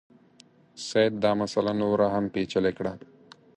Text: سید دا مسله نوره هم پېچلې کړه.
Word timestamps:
سید 0.87 1.13
دا 1.23 1.31
مسله 1.41 1.71
نوره 1.81 2.07
هم 2.13 2.25
پېچلې 2.33 2.71
کړه. 2.77 2.93